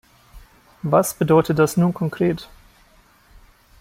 [0.81, 2.49] Was bedeutet das nun konkret?